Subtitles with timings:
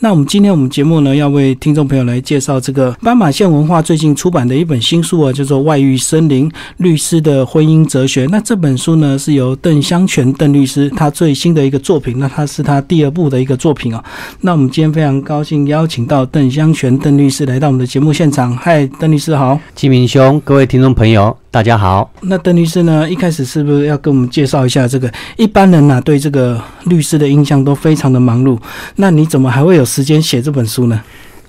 [0.00, 8.26] 那我们今天我们节目呢，要为听众朋友来介绍这个斑马线文化最近出版的一本新书啊，叫做《外遇森林律师的婚姻哲学》。
[8.30, 14.04] 那这本书呢，是由邓香泉邓律师他最新的一个作品，那他是他第二部的一个作品啊。
[14.42, 18.54] 那我们今天非常高兴邀请到邓香泉邓律师来到我们的节目现场。
[18.54, 21.34] 嗨，邓律师好，金明兄，各位听众朋友。
[21.56, 23.08] 大家好，那邓律师呢？
[23.08, 25.10] 一开始是不是要跟我们介绍一下这个？
[25.38, 28.60] 一般人呢，对这个律师的印象都非常的忙碌，
[28.96, 31.02] 那你怎么还会有时间写这本书呢？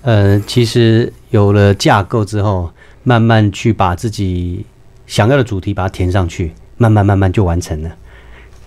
[0.03, 2.71] 呃，其实有了架构之后，
[3.03, 4.65] 慢慢去把自己
[5.05, 7.89] 想要的主题把它填上去，慢慢慢慢就完成了。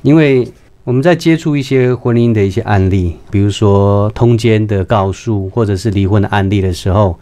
[0.02, 0.46] 因为
[0.84, 7.18] 我们在接触一些婚姻的一些案例，比如说通奸的告诉，或者是离婚的案例的时候，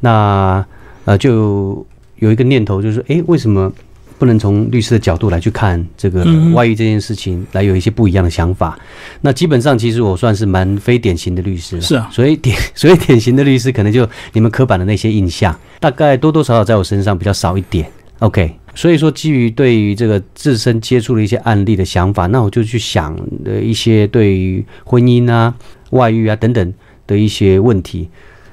[0.00, 0.62] 那
[1.06, 1.86] 呃就。
[2.22, 3.70] 有一个念头，就是说，哎，为什么
[4.16, 8.78] 不能从律师的角度来去看这个外遇这件事情，来有一些不一样的想法？
[9.22, 12.08] 那基本上，其实我算是蛮非典型的律师，是啊。
[12.12, 17.90] 所以典 所以典型的律师，可能就你们刻板的那些印象，大概多多少少在我身上比较少一点。
[18.20, 25.52] OK，所以说基于对于这个自身接触的一些案例的想法，那我就去想的一些对于婚姻啊、
[25.90, 26.72] 外遇啊等等
[27.04, 28.08] 的一些问题。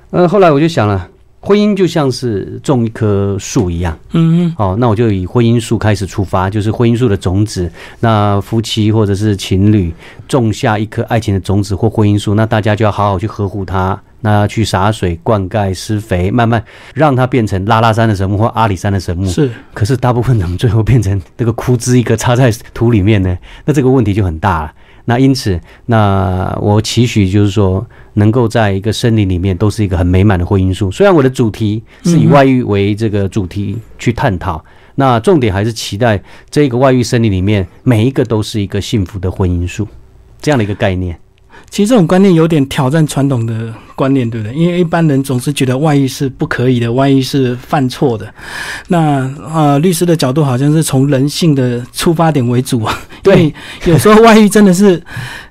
[0.10, 1.08] 呃，后来我就想了。
[1.42, 7.72] 婚姻就像是种一棵树一样，嗯嗯，哦，那我就以婚姻树开始出发，就是婚姻树的种子。
[8.02, 9.94] 那夫妻或者是情侣
[10.28, 16.62] 种下一颗爱情的种子或婚姻树，那大家就要好好去呵护它，那去洒水、灌溉、施肥，慢慢
[16.94, 19.26] 让它变成拉拉山的神木或阿里山的神木。
[19.30, 23.38] 是，可是大部分怎么最后变成这个枯枝一个插在土里面呢？
[23.64, 24.74] 那这个问题就很大了。
[25.10, 30.92] 那因此，那我期许就是说，能够在一个森林里面，都是一个很美满的婚姻树。
[30.92, 39.88] 虽然我的主题是以外遇为这个主题去探讨，那重点还是期待这个外遇森林里面每一个都是一个幸福的婚姻树，
[40.40, 41.20] 这样的一个概念。
[41.70, 44.56] 其实这种观念有点挑战传统的观念，对不对？
[44.56, 48.28] 因为一般人总是觉得外遇是不可以的，外遇是犯错的。
[48.88, 53.00] 那呃，律师的角度好像是从人性的出发点为主啊。
[53.22, 53.54] 对，
[53.86, 55.02] 有时候外遇真的是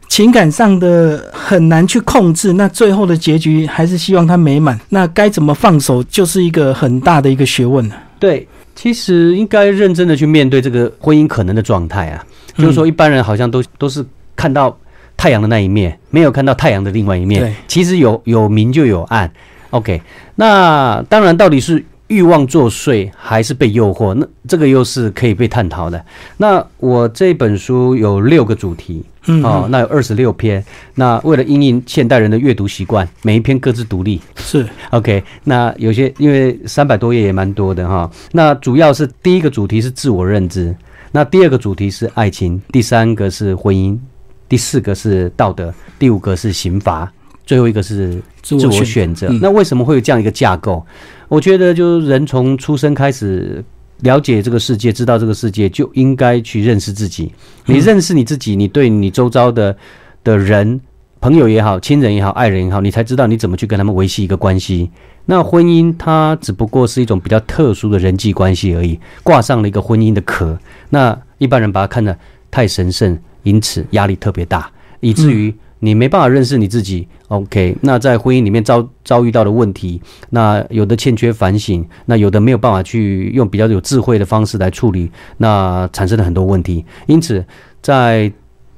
[0.08, 4.78] 情感上的很难去控制，那最后的结局还是希望他美满。
[4.88, 7.94] 那该怎么放手，就是一个很大的一个学问了。
[8.18, 12.26] 对，其实应该认真的去面对这个婚姻可能的状态啊。
[12.56, 14.76] 就是说，一般人好像都都是看到。
[15.18, 19.30] 太阳的那一面没有看到太阳的另外一面，其实有有明就有暗。
[19.70, 20.00] OK，
[20.36, 24.14] 那当然到底是欲望作祟还是被诱惑？
[24.14, 26.02] 那这个又是可以被探讨的。
[26.38, 29.04] 那我这本书有六个主题，
[29.42, 30.64] 哦，那有二十六篇。
[30.94, 34.22] 那为了应应现代人的阅读习惯，每一篇各自独立。
[34.36, 38.10] 是 OK，那有些因为三百多页也蛮多的哈。
[38.32, 40.74] 那主要是第一个主题是自我认知，
[41.12, 43.98] 那第二个主题是爱情，第三个是婚姻。
[44.48, 47.12] 第四个是道德，第五个是刑罚，
[47.44, 49.28] 最后一个是自我选择。
[49.42, 50.84] 那为什么会有这样一个架构？
[51.28, 53.62] 我觉得，就是人从出生开始
[54.00, 57.30] 了解这个世界，知道这个世界，就应该去认识自己。
[57.66, 59.76] 你认识你自己，你对你周遭的
[60.24, 60.80] 的人、
[61.20, 64.90] 朋友也好、亲人也好、爱人也好，你才知道你怎么去跟他们维系一个关系。
[65.26, 70.58] 那婚姻它只不过是一种比较特殊的人际关系而已，挂上了一个婚姻的壳。
[70.88, 72.16] 那一般人把它看得
[72.50, 73.18] 太神圣。
[73.48, 74.70] 因此压力特别大，
[75.00, 77.08] 以至于你没办法认识你自己。
[77.28, 80.00] OK，那在婚姻里面遭遭遇到的问题，
[80.30, 86.84] 那有的欠缺反省，那有的没有办法去用比较有智慧的方式来处理，那产生了很多问题。
[87.06, 87.44] 因此，
[87.82, 88.32] 在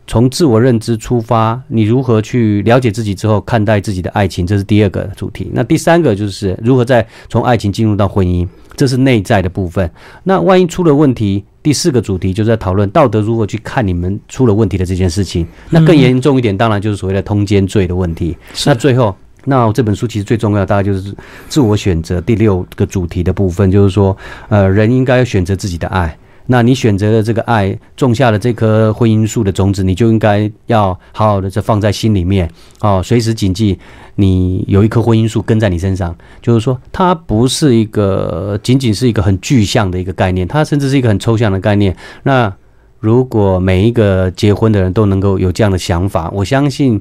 [0.07, 5.49] 从自我认知出发，你如何去了解自己之后看待自己的爱情，这是第二个主题。
[5.55, 9.89] 那第三个就是如何在从爱情进入到婚姻，这是内在的部分。
[10.25, 15.47] 那万一出了问题，第四个主题就是在讨论道德如何去看你们出了问题的这件事情。
[15.69, 18.37] 那更严重一点，当然就是所谓的通奸罪的问题。
[18.67, 21.15] 那最后，那这本书其实最重要，大概就是
[21.49, 24.17] 自我选择第六个主题的部分，就是说，
[24.49, 26.17] 呃，人应该要选择自己的爱。
[26.53, 32.51] 那你选择了这个爱，种下了这棵婚姻树的种子，你就应该要好好的这放在心里面
[32.81, 33.79] 哦，随时谨记，
[34.17, 36.13] 你有一棵婚姻树跟在你身上，
[36.43, 41.97] 就是说，它不是一个仅仅是一个很具象的一个概念，它甚至是一个很抽象的概念。
[42.25, 42.53] 那
[42.99, 47.01] 如果每一个结婚的人都能够有这样的想法，我相信。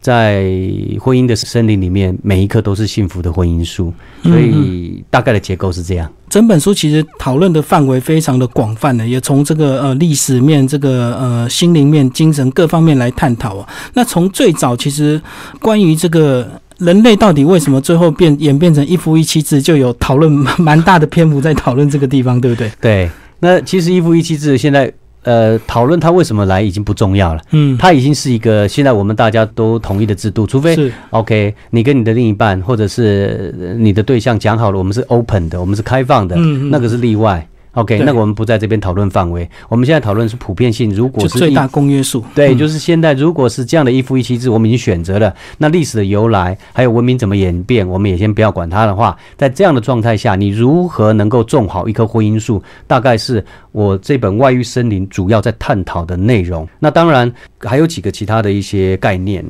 [0.00, 0.50] 在
[0.98, 3.92] 婚姻的森林里面，每一棵都是幸福的婚姻树，
[4.22, 6.10] 所以大概的结构是这样。
[6.28, 13.68] 整本书其实讨论的范围非常的广泛的，也从这个呃历史面、这个呃心灵面、精神各方面来探讨啊。
[13.92, 15.20] 那从最早其实
[15.60, 16.48] 关于这个
[16.78, 22.72] 人类到底为什么最后变演变成一夫一妻制，就有讨论蛮大的篇幅在讨论这个地方，对不对？
[22.80, 23.10] 对。
[23.40, 24.90] 那其实一夫一妻制现在。
[25.22, 30.92] 呃，讨论他为什么来已经不重要了，嗯，他已经是一个现在我们大家都同意的制度，除非是。
[31.10, 36.70] OK，你跟你的另一半或者是呃你的对象讲好了，我们是 open 的，我们是开放的，嗯嗯。
[36.70, 37.46] 那个是例外。
[37.72, 40.92] OK，那我们不在这边讨论范围，我们现在讨论是普遍性。
[40.92, 56.68] 如果是最大公约数，对，嗯就是现在如果是这样的一夫一妻制，我们已经选择了，那历史的由来还有文明怎么演变，我们也先不要管它的话，在这样的状态下，你如何能够种好一棵婚姻树，大概是我这本《外遇森林》主要在探讨的内容。
[56.80, 57.32] 那当然
[57.62, 59.44] 还有几个其他的一些概念，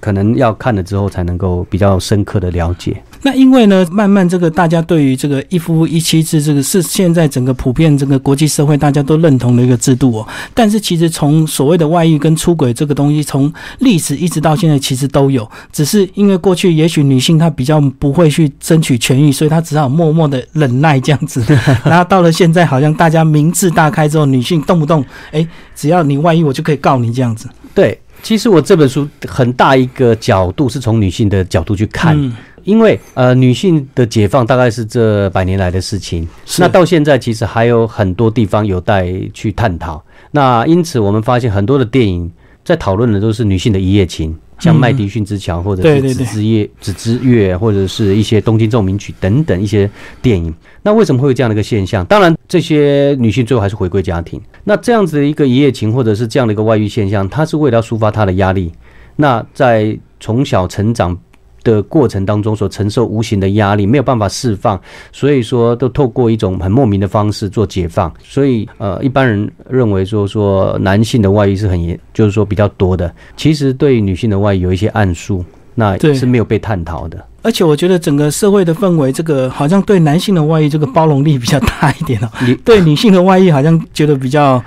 [0.00, 3.02] 可能要看了之后才能够比较深刻的了解。
[3.22, 10.26] 那因为呢，慢慢这个大家对于这个一夫一妻制这个是现在整个普遍这个国际社会大家都认同的一个制度哦。
[10.54, 21.44] 但是其实从所谓的外遇跟出轨这个东西，从历史一直到现在其实都有，只是因为过去也许女性她比较不会去争取权益，所以她只好默默的忍耐这样子。
[21.84, 25.46] 然后到了现在，好像大家明智大开之后，女性动不动哎，
[25.80, 27.48] 只要你万一，我就可以告你这样子。
[27.74, 32.14] 对，其实我这本书很大一个角度是从女性的角度去看。
[32.22, 36.28] 嗯因为呃，女性的解放大概是这百年来的事情，
[36.58, 40.04] 那到现在其实还有很多地方有待去探讨。
[40.30, 42.30] 那因此，我们发现很多的电影
[42.62, 49.90] 在讨论的都是女性的一夜情，像《麦迪逊之桥》或者是《对对对纸之夜》《子之月》，或者是一些《东京奏鸣曲》等等一些
[50.20, 50.54] 电影。
[50.82, 52.04] 那为什么会有这样的一个现象？
[52.06, 54.40] 当然，这些女性最后还是回归家庭。
[54.64, 58.70] 那这样子的一个一夜情，或者是这样的一个外遇现象，它是为了要抒发她的压力。
[59.16, 61.16] 那在从小成长
[61.62, 64.80] 的过程当中所承受无形的压力，没有办法释放，
[65.12, 68.12] 所以说都透过一种很莫名的方式做解放。
[68.22, 73.12] 所以呃，一般人认为说说男性的外遇是很严，就是说比较多的。
[73.36, 77.24] 其实对女性的外遇有一些暗数，那对是没有被探讨的。
[77.42, 84.62] 而且我觉得整个社会的氛围，这个好像对男性的外遇这个包容力比较大一点哦，你对女性的外遇好像觉得比较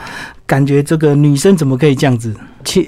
[0.47, 2.33] 感觉这个女生怎么可以这样子？
[2.63, 2.87] 其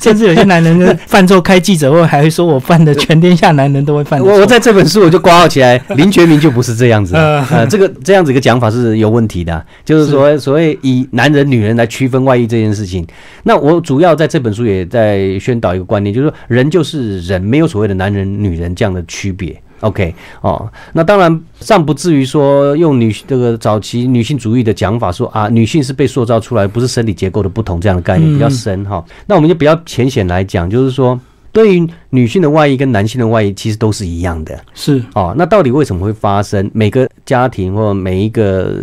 [0.00, 4.20] 甚至有些男人犯错开记者会，还会说我犯的全天下男人都会犯。
[4.20, 13.06] 我我在这本书我就挂号起来， 林觉民就不是这样子，呃呃，这个这样子一个讲法是有问题的，就是说所谓以男人女人来区分外遇这件事情。
[13.44, 19.60] 那我主要在这本书也在宣导一个观念，就是说人就是人，没有所谓的男人女人这样的区别。
[19.80, 29.04] OK，哦，那当然尚不至于说用女这个早期女性主义的讲法说啊，女性是被塑造出来，不是生理结构的不同这样的概念嗯比较深哈。
[29.26, 31.18] 那我们就比较浅显来讲，就是说
[31.52, 35.32] 对于女性的外衣跟男性的外衣其实都是一样的是哦。
[35.38, 36.68] 那到底为什么会发生？
[36.74, 38.74] 每个家庭或每一个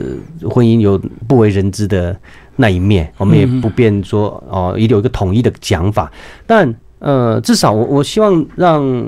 [0.49, 2.17] 婚姻有不为人知的
[2.55, 6.09] 那一面，我们也不便说哦，一定有一个统一的讲法，
[6.47, 6.73] 但。
[6.99, 9.07] 呃，至少我我希望让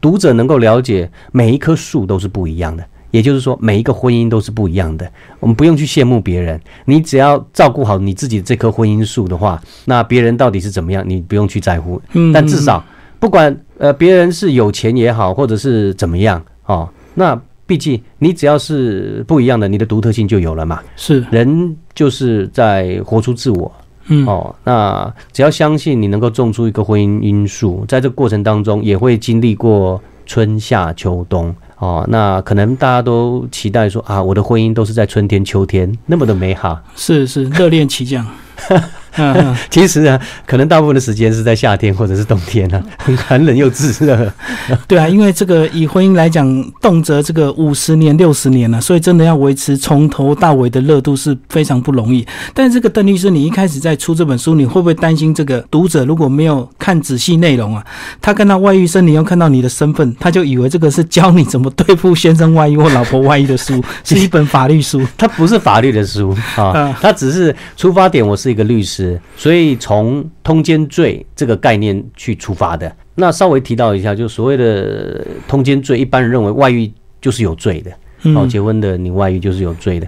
[0.00, 5.08] 读者能够了解，每一棵树都是不一样的，也就是说，每一个婚姻都是不一样的。
[5.38, 12.00] 我们不用去羡慕别人，你只要照顾好你自己这棵婚姻树的话，那别人到底是怎么样，你不用去在乎。
[12.12, 12.82] 嗯但至少
[13.20, 20.80] 不管呃别人是有钱也好，或者是怎么样哦，那毕竟你只要是不一样的，你的独特性就有了嘛。
[20.96, 23.70] 是人就是在活出自我，
[24.08, 31.54] 嗯哦，那只要相信你能够种出一个婚姻因素，在这个过程当中也会经历过春夏秋冬。
[31.78, 36.80] 哦，那可能大家都期待说啊，我的婚姻都是在春天、秋天那么的美好。
[36.96, 38.26] 是是热恋期这样。
[39.70, 44.32] 其实啊，可能大部分的时间是在夏天或者是冬天啊，很寒冷又炙热。
[44.86, 46.46] 对啊，因为这个以婚姻来讲，
[46.80, 52.26] 动辄这个五十年、六十年了、所以真的要维持从头到尾的热度是非常不容易。
[52.54, 57.84] 但是这个邓律师，你一开始在出这本书，你会不会担心这个读者如果没有看仔细内容啊，
[58.20, 65.02] 他看到外遇生，你又看到你的身份，他就以为这个是教你怎么对付先生外遇或老婆外遇的书， 是一本法律书。
[65.16, 68.18] 它不是法律的书啊嗯，它只是出发点。
[68.28, 72.92] 我是一个律师，所以从通奸罪这个概念去出发的。
[73.14, 80.06] 那稍微提到一下，就所谓的通奸罪，一般人认为外遇就是有罪的，哦，嗯，结婚的你外遇就是有罪的，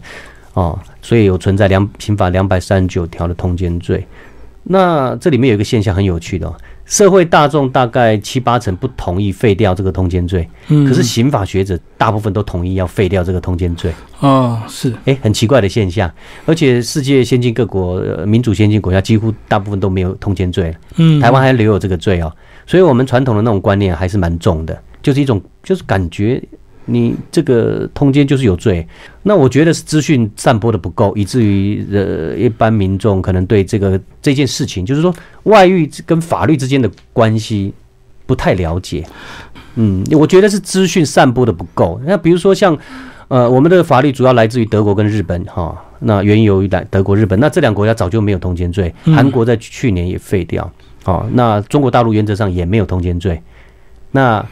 [0.55, 4.07] 哦，所以有存在两刑法两百三十九条的通奸罪。
[4.63, 6.55] 那这里面有一个现象很有趣的、哦，
[6.91, 10.85] 社会大众大概七八成不同意废掉这个通奸罪，嗯。
[10.85, 13.93] 可是刑法学者大部分都同意要废掉这个通奸罪。
[14.19, 14.93] 哦，是。
[15.05, 16.13] 诶，很奇怪的现象，
[16.45, 22.31] 而且世界先进各国、呃民主先进国家几乎大部分都没有通奸罪了，嗯，台湾还留有这个罪哦，
[22.67, 26.43] 所以我们传统的那种观念还是蛮重的，就是一种就是感觉
[26.87, 28.87] 你这个通奸就是有罪。
[29.23, 37.73] 那我觉得是资讯散播的不够，以至于呃一般民众可能对这个这件事情，就是说外遇跟法律之间的关系
[38.27, 39.07] 不太了解。
[39.77, 42.01] 嗯，我觉得是资讯散播的不够。
[42.05, 42.77] 那比如说像
[43.29, 50.69] 呃，我们的法律主要来自于德国跟日本哈，那源由于来德国、日本，那这两个国家早就没有通奸罪，嗯韩国在去年也废掉，
[51.05, 53.41] 哦，那中国大陆原则上也没有通奸罪，
[54.11, 54.45] 那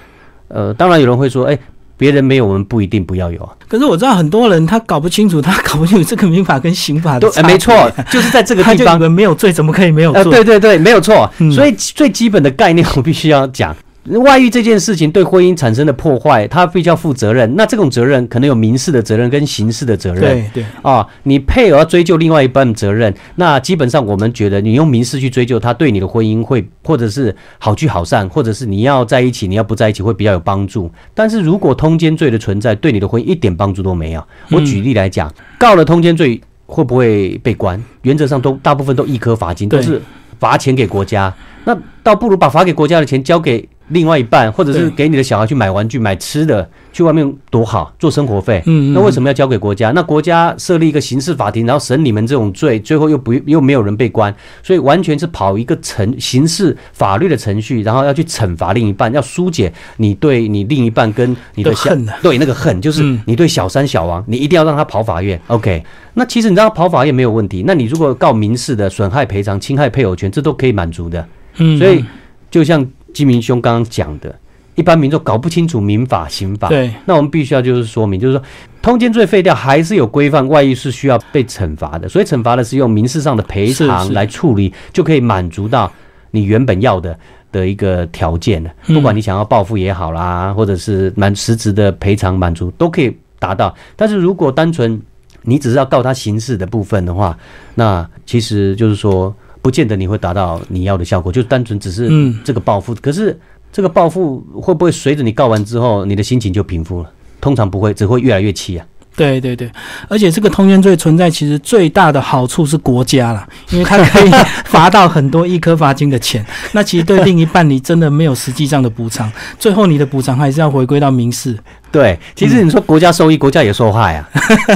[0.46, 1.58] 呃，当然有人会说，哎、
[1.98, 10.22] 别人没有，我们不一定不要有啊，可是我知道很多人他搞不清楚，他 搞不清楚这个民法跟刑法的都、差别、哎没错，就是在这个地方没有罪，怎么可以没有罪？
[10.22, 11.30] 呃，对对对，没有错。
[11.38, 13.76] 嗯所以最基本的概念我必须要讲。
[14.16, 17.54] 外遇这件事情对婚姻产生的破坏，他必须要负责任。
[17.56, 20.20] 那这种责任可能有民事的责任跟刑事的责任。
[20.20, 30.90] 对对，啊，你配偶要追究另外一半责任，那基本上我们觉得你用民事去追究他，对你的婚姻会或者是好聚好散，或者是你要在一起，你要不在一起会比较有帮助。
[31.12, 37.82] 但是如果通奸罪的存在对你的婚姻一点帮助都没有，我举例来讲，告了通奸罪会不会被关？
[38.02, 40.00] 原则上都大部分都一颗罚金，都是
[40.38, 41.34] 罚钱给国家。
[41.64, 48.62] 那倒不如把罚给国家的钱交给另外一半，或者是给你的小孩去买玩具、买吃的，去外面多好，做生活费。
[48.66, 49.90] 嗯嗯那为什么要交给国家？
[49.92, 65.40] 那国家设立一个刑事法庭，然后审你们这种罪，最后又不又没有人被关，所以完全是跑一个程刑事法律的程序，然后要去惩罚另一半，要疏解你对你另一半跟你的恨啊对那个恨，就是嗯你对小三小王，你一定要让他跑法院。
[65.46, 65.82] OK，
[66.14, 71.26] 那其实你让他跑法院没有问题，那你如果告民事的损害赔偿、侵害配偶权，这都可以满足的。
[71.56, 72.04] 嗯，所以
[72.50, 74.34] 就像金明兄刚刚讲的，
[74.74, 76.92] 一般民众搞不清楚民法、刑法，对。
[77.04, 78.42] 那我们必须要就是说明，就是说
[78.80, 85.90] 通奸罪废掉，还是有规范，外遇是需要被惩罚的，所以惩罚的是用民事上的赔偿来处理，就可以满足到
[86.30, 87.18] 你原本要的。
[87.50, 88.94] 的一个条件了，嗯。
[88.94, 93.74] 不管你想要报复也好啦，或者是满实质的赔偿满足，都可以达到。
[93.96, 95.00] 但是如果单纯
[95.40, 97.34] 你只是要告他刑事的部分的话，
[97.74, 102.94] 那其实就是说，不见得你会达到你要的效果，就单纯只是嗯这个报复。
[102.96, 103.38] 可是
[103.72, 107.10] 这个报复会不会随着你告完之后，你的心情就平复了？
[107.40, 108.86] 通常不会，只会越来越气啊。
[109.18, 109.70] 对对对，
[110.08, 114.30] 而且这个通奸罪存在，其实最大的好处是国家啦，因为它可以
[114.64, 116.44] 罚到很多一颗罚金的钱。
[116.72, 121.58] 那其实对另一半，你真的没有实际上的补偿，最后你的补偿还是要回归到民事，
[121.90, 124.28] 对，其实你说国家受益，国家也受害啊。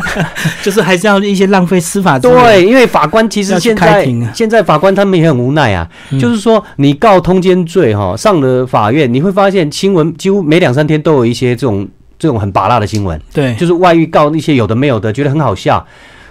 [0.62, 2.36] 就是还是要一些浪费司法资源。
[2.42, 11.86] 对，因为法官其实现在啊现在法官他们也很无奈啊，嗯就是说你告通奸罪哈，上了法院，你会发现新闻几乎每两三天都有一些这种
[12.22, 13.20] 这种很拔辣的新闻。
[13.34, 15.84] 对，就是外遇告那些有的没有的，觉得很好笑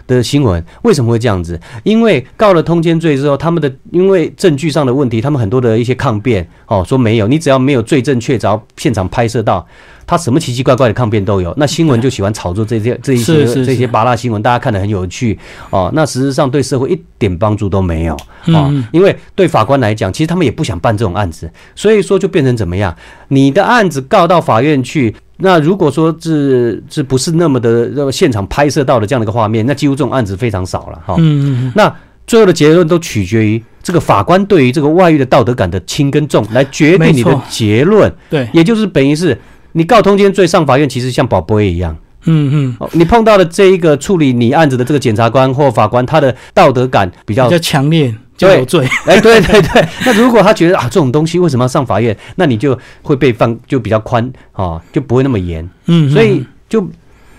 [0.07, 1.59] 的新闻，为什么会这样子？
[1.83, 9.67] 因为告了通奸罪之后，他们的因为证据上的问题，他们很多的一些抗辩哦，说没有，你只要没有罪证确凿，现场拍摄到。
[10.07, 15.89] 他什么奇奇怪怪的抗辩都有，那新闻就喜欢炒作这些这一些这些拔辣新闻，大家看得很有趣哦。
[15.93, 18.13] 那事实上对社会一点帮助都没有
[18.47, 22.93] 啊因为对法官来讲，其实他们也不想办这种案子，所以说就变成怎么样？
[23.29, 31.15] 你的案子告到法院去，那如果说是是不是那么的呃现场拍摄到的这样的一个画面，那几乎这种案子非常少了哈。
[31.17, 31.93] 嗯嗯嗯，那
[32.27, 39.37] 最后的结论都取决于这个法官对于这个外遇的道德感的轻跟重来决定你的结论，对，也就是等于是
[39.73, 41.95] 你告通奸罪上法院，其实像宝贝一样。
[42.25, 48.13] 嗯嗯，哦，你碰到的这一个处理你案子的这个检察官或法官，他的道德感比较比较强烈
[48.49, 48.87] 就有罪。
[49.05, 56.87] 哎，对对对， 那如果他觉得啊这种东西为什么要上法院，那你就会被放就比较宽啊、就不会那么严，嗯，所以就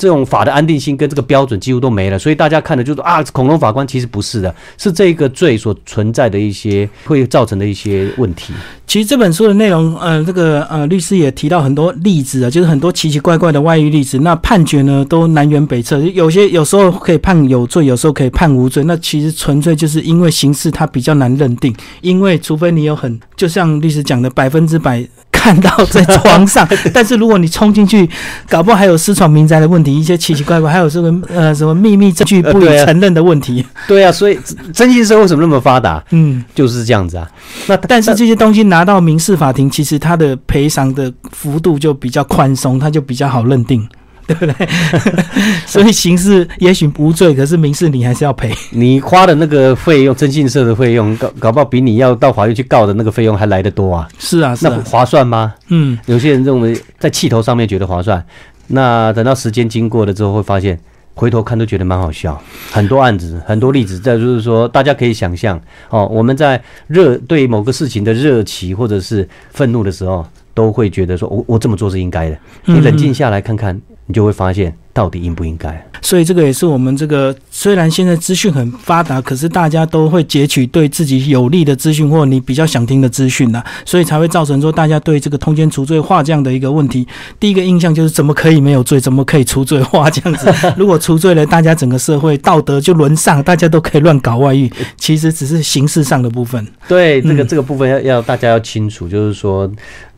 [0.02, 8.52] 这种法的安定性跟这个标准几乎都没了，所以大家看的就是啊恐龙法官其实不是的，是这个罪所存在的一些会造成的一些问题。
[8.84, 14.18] 其实这本书的内容，呃，这个呃律师也提到很多例子啊，就是很多奇奇怪怪的外遇例子。
[14.18, 18.82] 那判决呢都南辕北辙，有些有时候可以判有罪，有时候可以判无罪。
[18.82, 25.06] 那其实纯粹就是因为刑事它比较难认定，因为除非你有很，就像律师讲的百分之百。
[25.42, 28.08] 看到在床上， 但是如果你冲进去，
[28.48, 33.66] 搞不好还有私闯民宅的问题，一些奇奇怪怪，还有这个呃什么秘密证据不予承认的问题。
[33.88, 34.38] 对啊，所以
[34.72, 37.28] 征信社为什么那么发达，嗯，就是这样子啊。
[37.66, 43.84] 那但是这些东西拿到民事法庭，其实它的赔偿的幅度就比较宽松，它就比较好认定，
[44.26, 44.68] 对不对？
[45.66, 48.52] 所以刑事也许无罪，可是民事你还是要赔。
[48.70, 54.08] 你花的那个费用，征信社的费用，搞搞不好比你要到法院去告的那个费用还来得多啊。
[54.18, 55.54] 是啊，是啊，那不划算吗？
[55.68, 58.24] 嗯，有些人认为在气头上面觉得划算，
[58.68, 60.78] 那等到时间经过了之后，会发现
[61.14, 62.40] 回头看都觉得蛮好笑。
[62.70, 65.60] 很多案子，很多例子，再就是说，大家可以想象
[65.90, 72.38] 哦，我们在热对某个事情的热情或者是愤怒的时候，都会觉得说我我这么做是应该的。
[72.64, 75.86] 你冷静下来看看，你就会发现到底应不应该？
[76.02, 87.06] 所以这个也是我们这个虽然现在资讯很发达，可是大家都会截取对自己有利的资讯或你比较想听的资讯呐，所以才会造成说大家对这个通奸除罪化这样的一个问题，
[87.38, 90.52] 第一个印象就是怎么可以没有罪，怎么可以除罪化这样子？
[90.76, 96.66] 如果除罪了，大家整个社会道德就沦丧，大家都可以乱搞外遇， 其实只是形式上的部分。
[96.88, 99.70] 对，这个这个部分要要大家要清楚，就是说。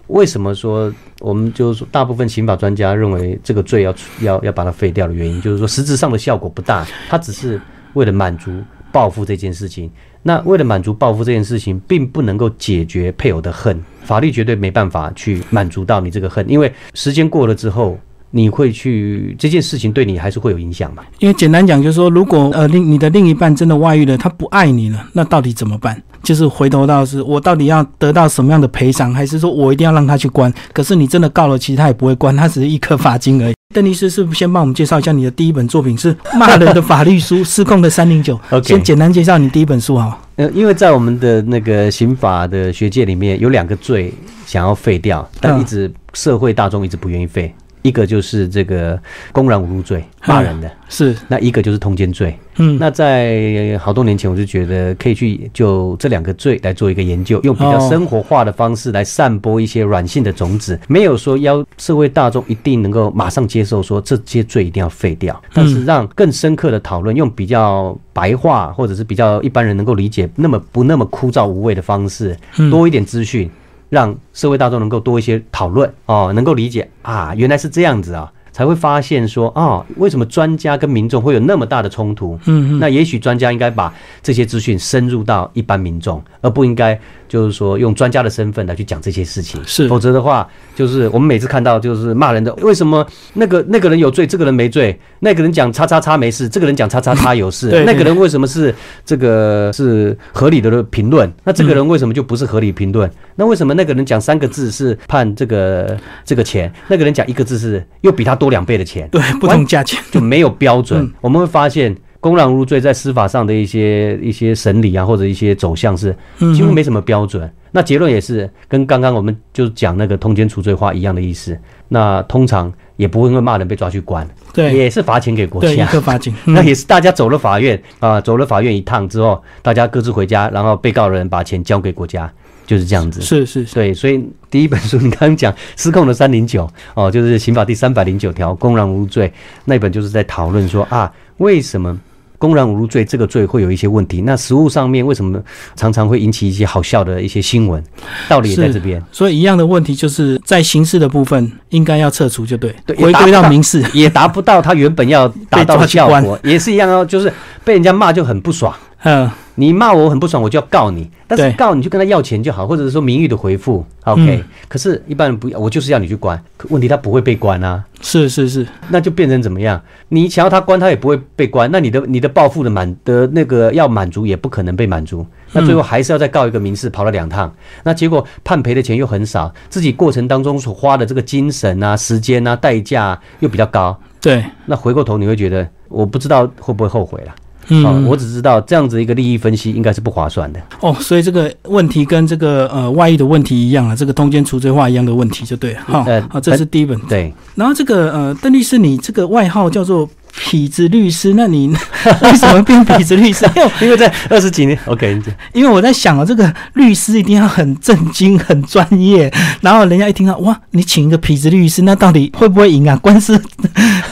[0.08, 0.92] 为什么说
[1.24, 7.60] 我们就是说，大部分刑法专家认为这个罪要要要把它废掉的原因，就是说实质上的效果不大，它只是
[7.94, 8.52] 为了满足
[8.92, 9.90] 报复这件事情。
[10.22, 17.98] 那为了满足报复这件事情，并不能够解决配偶的恨，法律绝对没办法去满足到你这个恨，因为时间过了之后。
[18.36, 21.04] 你会去这件事情对你还是会有影响吗？
[21.20, 26.02] 因为简单讲就是说，如果呃另你的另一半真的外遇了，他不爱你了，那到底怎么办？
[26.24, 30.52] 就是回头到是我到底要得到什么样的赔偿，还是说我一定要让他去关？
[30.72, 33.54] 可是你真的告了，其实他也不会关，他只是一颗罚金而已。
[33.74, 38.38] 邓律师是不是先帮我们介绍一下你的第一本作品是骂人的法律书《失控的三零九》？
[38.66, 40.16] 先简单介绍你第一本书哈。
[40.36, 44.14] 呃，因为在我们的那个刑法的学界里面，有两个罪
[44.46, 47.52] 想要废掉，但一直社会大众一直不愿意废。
[47.84, 48.98] 一个就是这个
[49.30, 51.14] 公然侮辱罪，骂人的，是。
[51.28, 52.34] 那一个就是通奸罪。
[52.56, 72.34] 嗯，那在好多年前，我就觉得可以去就这两个罪来做一个研究，用比较生活化的方式来散播一些软性的种子，没有说要社会大众一定能够马上接受说这些罪一定要废掉，但是让更深刻的讨论，用比较白话或者是比较一般人能够理解，那么不那么枯燥无味的方式，
[72.70, 73.50] 多一点资讯。
[73.94, 78.30] 让社会大众能够多一些讨论哦，能够理解啊，原来是这样子啊。
[78.54, 82.38] 才会发现说啊，为什么专家跟民众会有那么大的冲突？
[82.44, 86.96] 嗯，那也许专家应该把这些资讯深入到一般民众，而不应该
[87.28, 89.60] 就是说用专家的身份来去讲这些事情。
[89.66, 94.96] 是，否则的话，就是我们每次看到就是骂人的，为什么那个那个人有罪，这个人没罪？
[95.18, 97.82] 那个人讲叉叉叉没事，这个人讲叉叉叉有事。
[97.84, 98.72] 那个人为什么是
[99.04, 101.28] 这个是合理的评论？
[101.42, 103.10] 那这个人为什么就不是合理评论？
[103.34, 108.44] 那为什么那个人讲三个字是判这个这个钱，那个人讲一个字是又比他多？
[108.44, 111.10] 多两倍的钱，对不同价钱就没有标准。
[111.22, 116.16] 我们会发现，公然侮辱罪在司法上的一些一些审理啊，或者一些走向是
[116.54, 117.52] 几乎没什么标准。
[117.70, 121.54] 那结论也是跟刚刚我们就讲那个通奸除罪化一样的意思。
[121.88, 126.34] 那通常也不会因为骂人被抓去关，对，也是罚钱给国家，一个罚金。
[126.46, 132.32] 那也是大家走了法院啊，走了法院一趟之后，大家各自回家，然后被告人把钱交给国家。
[132.66, 139.30] 就是这样子，是是，对，所以第一本书你刚刚讲失控的三零九哦，就是刑法第三百零九条公然侮辱罪
[139.66, 142.00] 那本，就是在讨论说啊，为什么
[142.38, 144.20] 公然侮辱罪这个罪会有一些问题？
[144.22, 145.42] 那实物上面为什么
[145.76, 147.82] 常常会引起一些好笑的一些新闻？
[148.28, 149.02] 道理也在这边。
[149.10, 157.32] 所以一样的问题就是在刑事的部分应该要撤除，就对，回归到民事也达不到他原本要达到的效果，也是一样哦，就是
[157.64, 158.74] 被人家骂就很不爽。
[159.04, 161.10] 嗯，你骂我很不爽，我就要告你。
[161.26, 164.42] 但是告你就跟他要钱就好，或者是说名誉的回复，OK。
[164.66, 166.42] 可是一般人不要，我就是要你去关。
[166.70, 167.84] 问题他不会被关啊。
[168.00, 169.80] 是是是，那就变成怎么样？
[170.08, 171.70] 你想要他关，他也不会被关。
[171.70, 175.24] 那你的你的报复的满的那个要满足，也不可能被满足。
[175.52, 177.54] 那最后还是要再告一个民事，跑了两趟。
[177.82, 183.98] 那结果判赔的钱又很少，自己过程当中所花的这个精神啊、时间啊、代价又比较高。
[184.20, 187.34] 对，那回过头你会觉得，我不知道会不会后悔了。
[187.68, 195.80] 嗯，我只知道这样子一个利益分析应该是不划算的哦，所以这个问题跟这个呃外遇的问题一样啊，这个通奸除罪化一样的问题就对了。
[195.86, 196.98] 好，好，这是第一本。
[197.08, 200.08] 对，然后这个呃邓律师，你这个外号叫做。
[200.36, 201.68] 痞子律师，那你
[202.22, 203.48] 为什么变痞子律师？
[203.80, 205.22] 因为在二十几年，OK，
[205.52, 212.98] 因为我在想啊，这个律师一定要很正经、很专业，然后人家一听到哇，你请一个痞子律师，那到底会不会赢啊？
[213.00, 213.40] 官司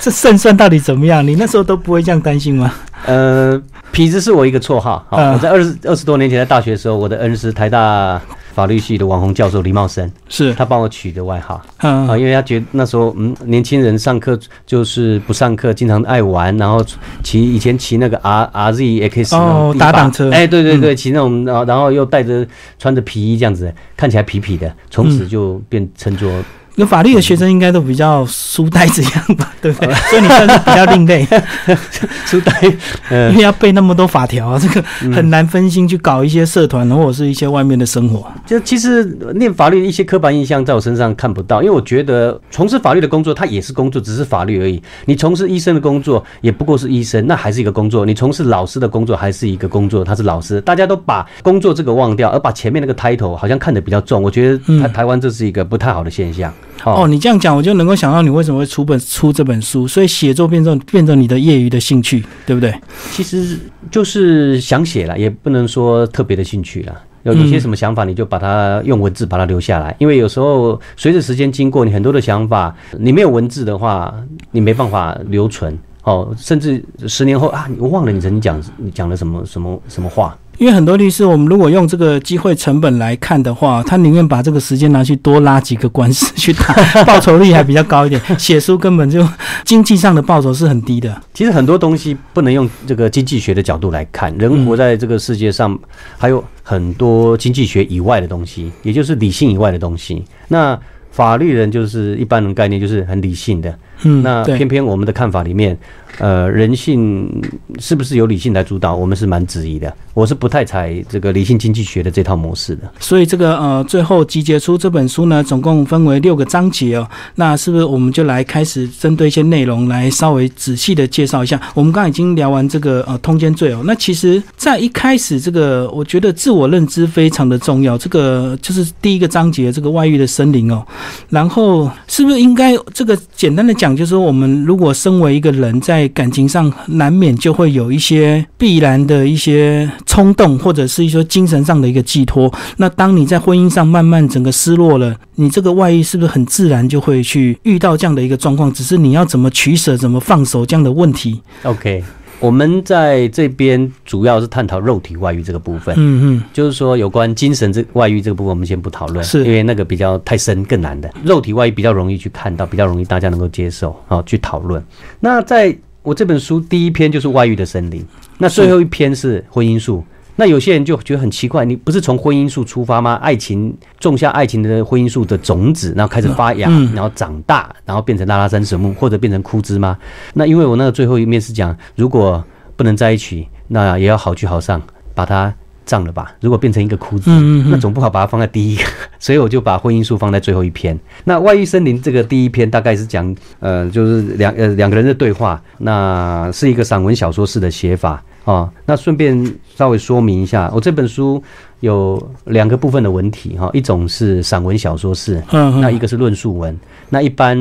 [0.00, 1.26] 这胜算到底怎么样？
[1.26, 2.72] 你那时候都不会这样担心吗？
[3.06, 3.60] 呃，
[3.92, 5.06] 痞子是我一个绰号。
[5.10, 8.20] 我在二十二十多年前在大学的时候，我的恩师台大。
[8.52, 16.84] 法律系的网红教授李茂生是他帮我取的外号啊，因为他觉得那时候嗯，年轻人上课就是不上课，经常爱玩，然后
[17.22, 22.46] 骑以前骑那个 R R Z X 哦打挡车，哎对对对，骑那种然后然后又带着
[22.78, 26.30] 穿着皮衣这样子，看起来痞痞的，从此就变称作。
[26.76, 29.94] 有法律的学生应该都比较书呆子样吧， 对不对？
[29.94, 31.26] 所以你算是比较另类，
[32.24, 32.62] 书呆，
[33.30, 34.82] 因为要背那么多法条啊，这个
[35.14, 38.26] 很难分心去搞一些社团或者是一些外面的生活。
[38.46, 39.04] 就其实
[39.35, 44.82] 念法律一些刻板印象在我身上看不到，因为我觉得从事法律的工作它也是工作，只是法律而已。
[45.04, 50.58] 你从事医生的工作也不过是医生，那还是一个工作；你从事老师的工作还是一个工作，他是老师。
[50.62, 54.22] 大家都把工作这个忘掉，而把前面那个 title 好像看得比较重。
[54.22, 56.52] 我觉得台台湾这是一个不太好的现象。
[56.84, 59.86] 哦，你这样讲，我就能够想到你为什么会出本出这本书。
[59.86, 62.74] 所以写作变成变成你的业余的兴趣，对不对？
[63.12, 63.58] 其实
[63.90, 66.94] 就是想写了，也不能说特别的兴趣了。
[67.24, 69.94] 有有些什么想法，你就把它用文字把它留下来。
[69.98, 74.12] 因为有时候随着时间经过，你很多的想法，你没有文字的话，
[74.50, 75.78] 你没办法留存。
[76.02, 80.36] 哦，甚至十年后啊，我忘了你曾经讲你讲了什么什么什么话。
[80.58, 88.20] 因为很多律师，我们如果用这个机会成本来看的话，他宁愿把这个时间拿去多拉几个官司去打，报酬率还比较高一点。
[88.38, 89.26] 写书根本就
[89.64, 91.20] 经济上的报酬是很低的。
[91.34, 95.76] 其实很多东西不能用这个经济学的角度来看，人活在这个世界上，
[96.16, 100.24] 还有很多经济学以外的东西，也就是理性以外的东西。
[100.48, 100.78] 那
[101.12, 103.79] 法律人就是一般人概念，就是很理性的。
[104.05, 105.79] 嗯，那偏偏我们的看法里面。
[106.18, 107.42] 呃，人性
[107.79, 108.94] 是不是由理性来主导？
[108.94, 109.90] 我们是蛮质疑的。
[110.12, 112.83] 我是不太采这个理性经济学的这套模式的。
[113.01, 117.09] 所以这个呃，最后集结出这本书呢，总共分为六个章节哦。
[117.37, 121.59] 那是不是我们就来开始针对一些内容来稍微仔细的介绍一下？
[121.72, 123.81] 我们刚刚已经聊完这个呃通奸罪哦。
[123.87, 127.96] 那其实，在一开始这个，我觉得自我认知非常的重要。
[127.96, 130.87] 这个就是第一个章节，这个外遇的森林哦。
[131.28, 142.52] 然后是不是应该这个简单的讲，就是说我们如果身为一个人在感情上难免就会有一些必然的一些冲动，或者是一些精神上的一个寄托。
[142.76, 148.72] 那当你在婚姻上慢慢整个失落了，你这个外遇是不是很自然就会去遇到这样的一个状况？
[148.72, 151.40] 只是你要怎么取舍、怎么放手这样的问题。
[151.62, 152.02] OK，
[152.42, 155.94] 我们在这边主要是探讨肉体外遇这个部分。
[155.96, 161.09] 嗯嗯，就是说有关精神这外遇这个部分，我们先不讨论，是因为那个比较太深更难的。
[161.24, 164.83] 肉体外遇比较容易去看到，比较容易大家能够接受，好去讨论。
[165.20, 168.05] 那在我这本书第一篇就是外遇的森林，
[168.38, 170.05] 那最后一篇是婚姻树。
[170.36, 173.14] 那有些人就觉得很奇怪，你不是从婚姻树出发吗？
[173.22, 179.96] 爱情种下爱情的婚姻树的种子，然后开始发芽，然后长大，然后变成拉拉山神木，或者变成枯枝吗？
[180.34, 182.42] 那因为我那个最后一面是讲，如果
[182.76, 184.80] 不能在一起，那也要好聚好散，
[185.14, 185.52] 把它。
[185.84, 186.32] 葬了吧？
[186.40, 187.28] 如果变成一个枯枝，
[187.68, 188.84] 那总不好把它放在第一个，
[189.18, 190.96] 所以我就把婚姻树放在最后一篇。
[191.24, 198.72] 那外遇森林这个第一篇大概是讲，呃，就是两呃两个人的对话，那是一个散文小说式的写法啊。
[198.87, 201.42] 那顺便稍微说明一下，我这本书
[201.81, 206.78] 有两个部分的文体哈，一种是散文小说式，那一个是论述文。
[207.11, 207.59] 那一般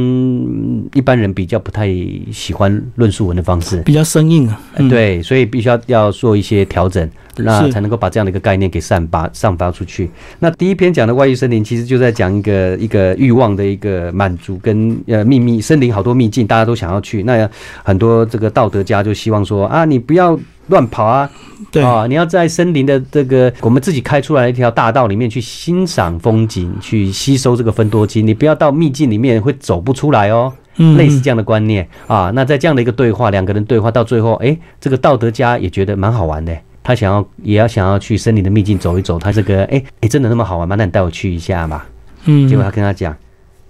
[0.94, 1.88] 一般人比较不太
[2.32, 4.60] 喜欢论述文的方式，比较生硬啊。
[4.90, 7.10] 对，所以必须要要做一些调整。
[7.38, 10.10] 那才能够把这样的一个概念给散发散发出去。
[10.40, 17.24] 那第一篇讲的外遇森林，其实就在讲一个一个欲望的一个满足跟呃秘密森林好多秘境，大家都想要去。
[17.24, 17.50] 那
[17.84, 21.30] 很多这个道德家就希望说啊，你不要乱跑啊，
[21.72, 28.26] 对啊，你要在森林的这个我们自己开出来一条大道里面去欣赏风景，去吸收这个分多精。
[28.26, 30.52] 你不要到秘境里面会走不出来哦。
[30.98, 32.32] 类似这样的观念啊。
[32.34, 36.58] 那在这样的一个对话，两个人对话到最后，哎，这个道德家也觉得蛮好玩的。
[36.84, 39.20] 他想要，也要想要去森林的秘境走一走。
[39.20, 40.76] 他这个，哎哎，真的那么好玩吗？
[40.76, 41.84] 那你带我去一下嘛。
[42.26, 42.48] 嗯。
[42.48, 43.16] 结果他跟他讲，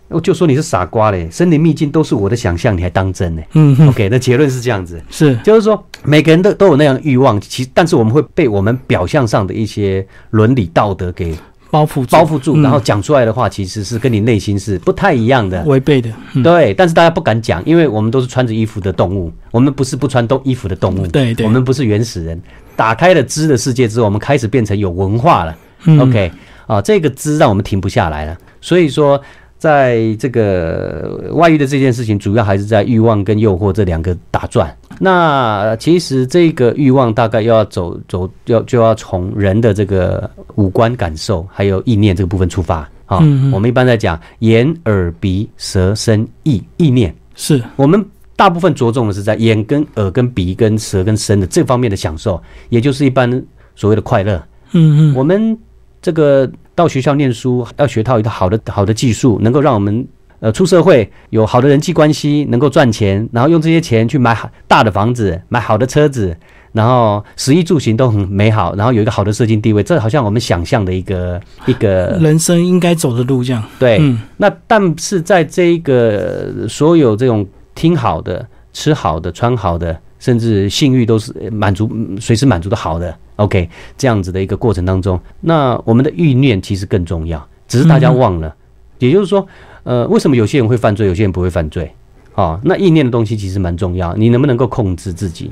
[0.08, 3.42] 我就说你是傻瓜嘞，森林秘境都是我的想象，你还当真呢？
[3.54, 3.88] 嗯。
[3.90, 11.36] OK，那结论是这样子，是，就是说每个人都都有那样的欲望，其但是我们会被我们表象上的一些伦理道德给。
[11.72, 16.12] 包袱包袱住，然后讲出来的话，其实是跟你内心是不太一样的，违背的。
[16.44, 21.08] 对，但是大家不敢讲，因为我们都是穿着衣服的动物，我们不是不穿动衣服的动物。
[21.08, 22.42] 对对，我们不是原始人。
[22.76, 25.58] 打开了知的世界之后，我们开始变成有文化了。
[26.00, 26.32] OK，
[26.68, 28.38] 啊，这个知让我们停不下来了。
[28.62, 29.22] 所以说。
[29.62, 34.76] 在这个外遇的这件事情，主要还是在欲望跟诱惑这两个打转。
[35.00, 43.20] 那其实这个欲望大概要走走，要就要从人的这个五官感受还有意念这个部分出发啊。
[43.54, 48.04] 我们一般在讲眼、耳、鼻、舌、身、意，意念是我们
[48.42, 53.30] 大部分着重的是在眼、跟耳、跟鼻、跟舌、跟身的这方面的享受，也就是一般
[53.76, 54.42] 所谓的快乐。
[54.72, 55.58] 嗯嗯，我们
[56.02, 56.50] 这个。
[56.74, 60.08] 到学校念书要学到一套好的好的技术，能够让我们
[60.40, 66.36] 呃出社会有好的人际关系，能够赚钱，然后用这些钱去买好大的房子，买好的车子，
[66.72, 73.62] 然后食衣住行都很美好，然后有一个好的社经地位，这好像我们想象的一个一个人生应该走的路这样。
[73.78, 80.00] 对，嗯那但是在这一个所有这种听好的、吃好的、穿好的。
[80.22, 88.56] 甚至性欲都是满足，随时满足的好的，OK，这样子的一个过程当中，那我们的欲念其实更重要，只是大家忘了。
[89.00, 89.44] 也就是说，
[89.82, 91.92] 呃，为什么有些人会犯罪，有些人不会犯罪？
[92.36, 95.52] 哦，那意念的东西其实蛮重要，你能不能够控制自己？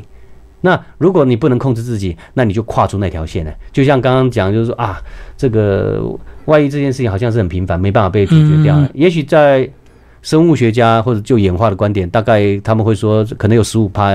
[0.61, 3.51] 那如果你不能控制自己，那你就跨出那条线了。
[3.71, 5.01] 就像刚刚讲，就是说啊，
[5.35, 5.99] 这个
[6.45, 8.79] 外遇这件事情好像是很频繁，没办法被解决掉。
[8.93, 9.67] 也许在
[10.21, 14.11] 生物学家或者就演化的观点，大概他们会说，可能有十五趴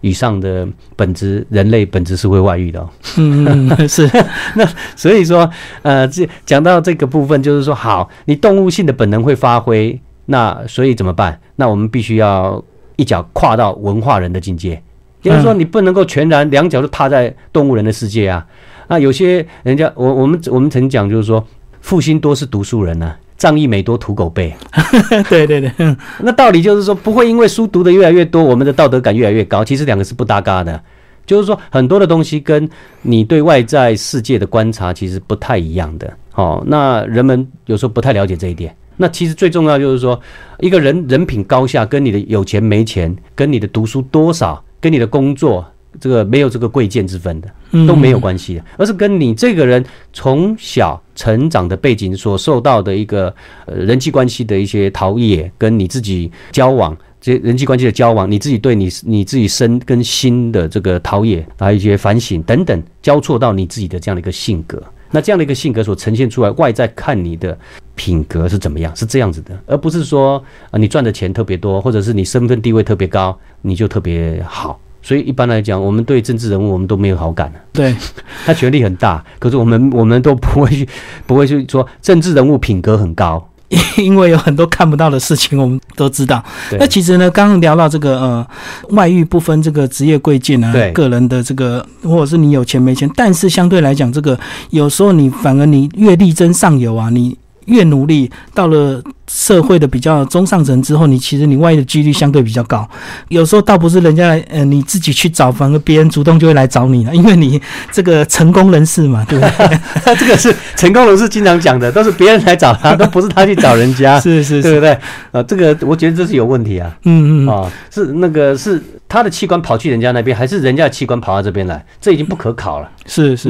[0.00, 2.88] 以上的本质，人类本质是会外遇的、哦。
[3.16, 4.06] 嗯，嗯是，
[4.94, 5.48] 所以说，
[5.80, 11.40] 呃，这讲到这个部分，就是说，好，你动物性的本能会发挥，那所以怎么办？
[11.56, 12.62] 那我们必须要
[12.96, 14.82] 一脚跨到文化人的境界，
[15.22, 18.46] 也就是说，嗯你不能够全然两脚都踏在动物人的世界啊。
[18.88, 21.42] 那有些人家，我我们我们曾讲，就是说，
[21.80, 24.54] 负心多是读书人呢、仗义每多屠狗辈。
[25.28, 29.64] 对对对，嗯那道理就是说，不会因为书读的越来越多，我们的道德感越来越高。
[29.64, 30.80] 其实两个是不搭嘎的，
[31.26, 32.68] 就是说很多的东西跟
[33.02, 36.12] 你对外在世界的观察其实不太一样的。
[36.34, 38.74] 哦，那人们有时候不太了解这一点。
[38.96, 40.20] 那其实最重要就是说，
[40.60, 45.66] 一个人人品高下跟你的有钱没钱，跟你的读书多少，跟你的工作
[46.00, 47.48] 这个没有这个贵贱之分的。
[47.76, 53.34] 嗯都没有关系的，而是跟你这个人从小成长的背景所受到的一个
[53.66, 64.80] 呃人际关系的一些陶冶，跟你自己交往这些人际关系的交往，你自己对你你自己身跟心的这个陶冶，还有一些反省等等，交错到你自己的这样的一个性格。
[65.10, 67.58] 那这样的一个性格所呈现出来，外在看你的
[67.96, 74.78] 品格是怎么样，是这样子的，而不是说啊你赚的钱特别多，或者是你身份地位特别高，你就特别好。
[75.04, 77.52] 所以一般来讲，我们对政治人物我们都没有好感。
[77.72, 77.94] 对，
[78.46, 80.88] 他权力很大，可是我们我们都不会去
[81.26, 83.50] 不会去说政治人物品格很高。
[83.96, 86.42] 因为有很多看不到的事情，我们都知道。
[86.78, 88.46] 那其实呢，刚刚聊到这个呃，
[88.90, 94.38] 外遇不分这个职业贵贱啊，个人的这个，或者是你有钱没钱，但是相对来讲，这个
[94.70, 97.36] 有时候你反而你越力争上游啊，你
[97.66, 102.88] 越努力，到了社会的比较中上层之后，你其实你外遇的几率相对比较高。
[103.28, 110.14] 有时候倒不是人家来，呃，你自己去找，反而别人主动就会来找你了，因为你这个成功人士嘛， 对不对？
[110.16, 114.90] 这个是成功人士经常讲的，都是别人来找他，都不是他去找人家， 是是是，对不对？
[115.32, 116.94] 啊，这个我觉得这是有问题啊。
[117.04, 121.84] 嗯嗯，啊，是那个是他的器官跑去人家那边，还是人家的器官跑到这边来？
[122.00, 122.90] 这已经不可考了。
[123.06, 123.48] 是是，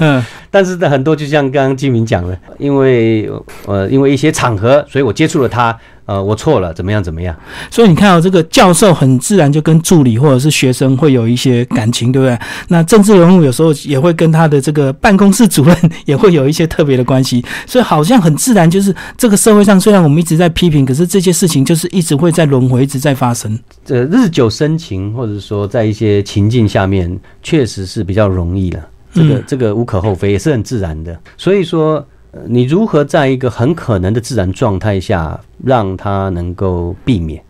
[0.00, 0.24] 嗯。
[0.50, 3.28] 但是呢，很多就像刚刚金明讲的，因为
[3.66, 7.36] 呃，因为一些场合，所以我接触了他，呃，我错了，怎么样怎么样？
[7.70, 12.38] 所以你看到、这个教授很自然就跟助理或者是学生会有一些感情，对不对？
[12.68, 23.58] 那政治人物有时候也会跟他的这个办公室主任 也会有一些特别的关系，所以好像很自然，就是这个社会上虽然我们一直在批评，可是这些事情就是一直会在轮回，一直在发生。
[23.88, 28.80] 呃，日久生情，或者说在一些情境下面，确实是比较容易了。
[29.16, 31.18] 这个嗯这个无可厚非，也是很自然的。
[31.38, 37.42] 所以说，呃你如何在一个很可能的自然状态下，让它能够避免，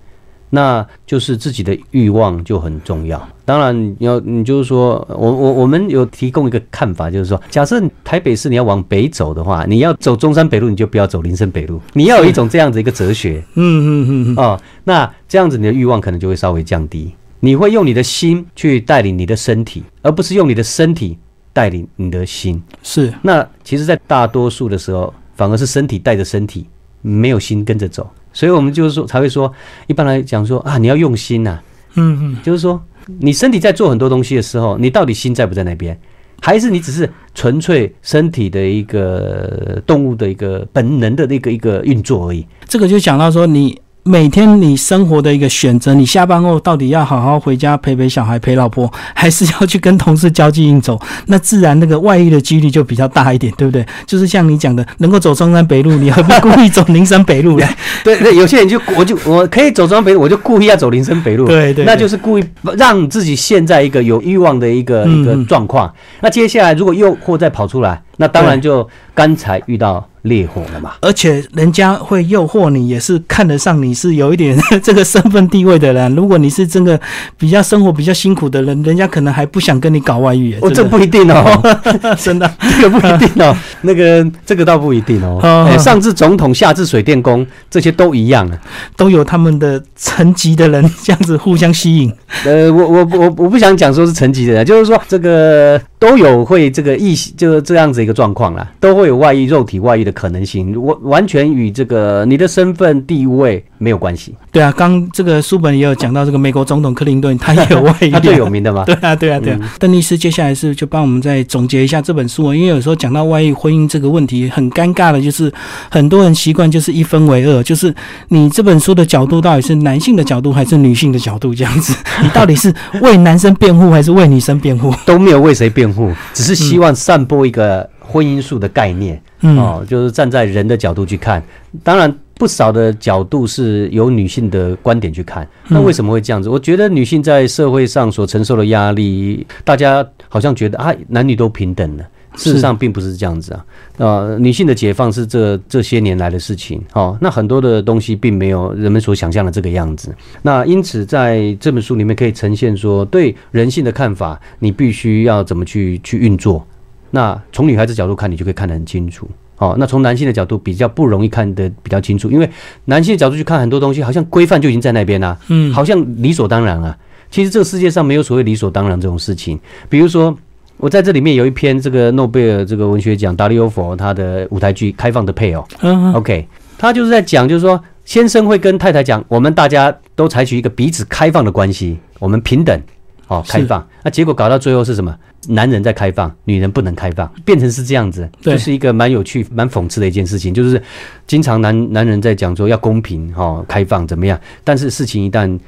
[0.51, 3.29] 那就是自己的欲望就很重要。
[3.45, 11.81] 当然，你要你就是说我我我们有提供一个看法，就是说，假设台北市你要往北走的话，你要走中山北路，你就不要走林森北路。
[11.93, 17.13] 你要有一种这样子一个哲学，嗯嗯嗯嗯，哦，那这样子你的欲望可能就会稍微降低。
[17.39, 21.17] 你会用你的心去带领你的身体，而不是用你的身体
[21.57, 22.62] 带领你的心。
[22.83, 26.66] 是那其实，在大多数的时候，反而是身体带着身体，
[27.01, 28.07] 没有心跟着走。
[28.35, 29.51] 所以我们就是说，才会说，
[29.87, 31.59] 一般来讲说啊，你要用心呐、
[31.95, 32.79] 嗯嗯就是说，
[33.21, 35.99] 你身体在做很多东西的时候，你到底心在不在那边？
[36.42, 42.47] 还是你只是纯粹身体的一个动物的一个本能的那个一个运作而已？
[42.69, 43.81] 这个就讲到说你。
[44.09, 50.97] 每天你生活的一个选择，你下班后到底要好好回家陪陪小孩、陪老婆，还是要去跟同事交际应酬？
[51.27, 53.85] 那自然那个外遇的几率就比较大一点，对不对？
[54.07, 57.66] 就是像你讲的，能够走中山北路，你何必故意走林山北路呢？
[58.05, 62.45] 对对，有些人就我就我可以走中山北路，我就故意要走林森北路，对 对，那就是故意
[62.77, 65.92] 让自己陷在一个有欲望的一个嗯一个状况。
[66.21, 70.93] 那接下来如果诱惑再跑出来，那当然就刚才遇到烈火了嘛。
[71.01, 76.15] 而且人家会诱惑你，也是看得上你是有一点 这个身份地位的人。
[76.15, 76.99] 如果你是真的
[77.39, 80.59] 比较生活比较辛苦的人，人家可能还不想跟你搞外遇耶。
[80.63, 81.63] 哦，这不一定哦，
[82.19, 82.51] 真的，
[82.81, 85.39] 这个不一定哦，那个这个倒不一定哦。
[85.43, 88.59] 哦哎，上至总统，下至水电工，这些都一样啊。
[88.97, 92.13] 都有他们的层级的人这样子互相吸引。
[92.45, 104.35] 呃，我我我我不想讲说是层级的人，就是说这个都有会这个异就是这样子一个状况啦，都会有外遇、肉体外遇的可能性，完完全与这个你的身份地位没有关系。
[104.53, 108.85] 对啊，刚这个书本也有讲到，这个美国总统克林顿他也有外遇，他最有名的嘛。
[108.85, 109.75] 对啊，对啊，对啊。
[109.79, 115.51] 邓律师接下来是就帮我们再总结一下这本书哦，因为有时候讲到外遇婚姻这个问题，很尴尬的就是
[115.91, 117.95] 很多人习惯就是一分为二，就是
[118.29, 124.93] 你这本书的角度到底是男性的角度还是女性的角度这样子，你到底是为男生辩护还是为女生辩护？
[125.07, 125.96] 都没有为谁辩护，
[126.33, 131.43] 只是希望散播一个婚姻术的概念，嗯哦，就是站在人的角度去看。
[131.83, 135.47] 当然，不少的角度是由女性的观点去看。
[135.69, 136.49] 那为什么会这样子？
[136.49, 142.05] 我觉得女性在社会上所承受的压力，大家好像觉得啊，男女都平等了。
[142.37, 143.64] 事实上并不是这样子啊，
[143.96, 150.14] 呃，女性的解放是这这些年来的事情，哦，那很多的东西并没有人们所想象的这个样子。
[150.42, 156.64] 那因此在这本书里面可以呈现说，对人性的看法，你必须要怎么去去运作。
[157.11, 159.29] 那从女孩子角度看，你就可以看得很清楚。
[159.59, 162.49] 哦，那从男性的角度比较不容易看得比较清楚，因为
[162.85, 166.96] 男性的角度去看很多东西，好像规范就已经在那边啦，嗯好像理所当然啊。
[167.31, 170.37] 其实这个世界上没有所谓理所当然这种事情，比如说。
[170.79, 182.81] 我在这里面有一篇这个诺贝尔这个文学奖达利欧佛他的舞台剧《开放的配偶》嗯，，OK，他就是在讲，就是说先生会跟太太讲，我们大家都采取一个彼此开放的关系，我们平等，
[183.29, 183.87] 哦，开放。
[184.03, 185.17] 那结果搞到最后是什么？
[185.49, 188.55] 男人在开放，女人不能开放，变成是这样子，对。
[188.55, 190.83] 就是一个蛮有趣、蛮讽刺的一件事情，就是
[191.27, 195.59] 经常男男人在讲说要公平、哦，开放怎么样，但是事情一旦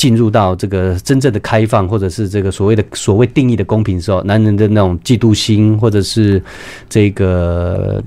[0.00, 6.42] 进入到这个真正的开放，或者是这个所谓的所谓定义的公平的时候，男人的那种嫉妒心，或者是
[6.88, 8.02] 这个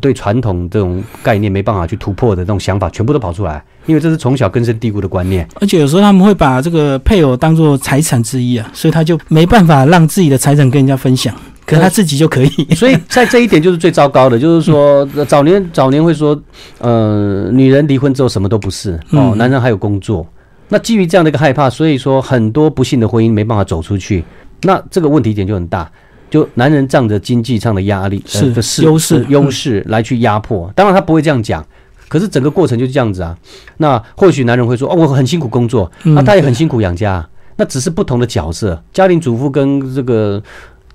[0.00, 5.48] 对传统这种概念没办法去突破的那种想法，全部都跑出来，因为这是从小根深蒂固的观念。
[5.60, 11.32] 而且有时候他们会把这个配偶当做财产之一啊，所以他就没办法让自己的财产跟人家分享，
[11.64, 12.74] 可是他自己就可以。
[12.74, 16.36] 所以在这一点就是最糟糕的，就是说呃早年早年会说，
[16.80, 20.26] 呃，女人离婚之后什么都不是哦，嗯男人还有工作。
[20.68, 24.24] 那基于这样的一个害怕，所以说很多不幸的婚姻没办法走出去。
[24.62, 25.90] 那这个问题点就很大，
[26.28, 28.52] 就男人仗着经济上的压力是
[28.82, 30.70] 优势呃优势 来去压迫。
[30.74, 31.64] 当然他不会这样讲，
[32.08, 33.36] 可是整个过程就是这样子啊。
[33.76, 37.26] 那或许男人会说，哦，我很辛苦工作，嗯那他也很辛苦养家，
[37.56, 40.42] 那只是不同的角色，家庭主妇跟这个。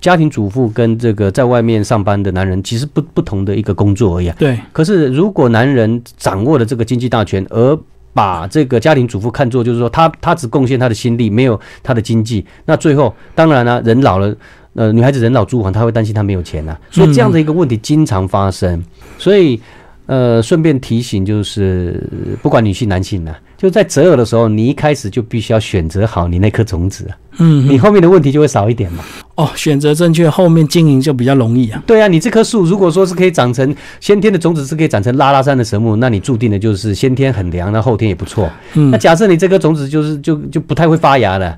[0.02, 4.34] 家庭主妇跟这个在外面上班的男人，其实不不同的一个工作而已、啊。
[4.36, 7.78] 对，可是如果男人掌握了这个经济大权，而
[8.14, 14.34] 把这个家庭主妇看作就是说他他只贡献他的心力，没有他的经济，那最后当然了、人老了，
[14.74, 18.82] 呃，女孩子人老珠黄，她会担心她没有钱呐、 所以这样的一个问题经常发生。
[19.18, 19.60] 所以
[20.06, 22.06] 呃，顺便提醒就是，
[22.42, 29.04] 不管女性男性呢、就在择偶的时候，你一开始就必须要选择好你那颗种子啊，嗯，你后面的问题就会少一点嘛。
[29.36, 31.80] 哦，选择正确，后面经营就比较容易啊。
[31.86, 38.50] 对啊，你这棵树如果说是可以长成先天的种子是可以长成拉拉山的神木，那你注定的就是先天很凉，那后天也不错。
[38.74, 41.56] 嗯那，假设你这颗种子就是就就不太会发芽了，